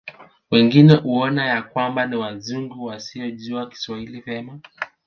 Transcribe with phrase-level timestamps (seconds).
[0.51, 4.59] Wengine huona ya kwamba ni Wazungu wasiojua Kiswahili vema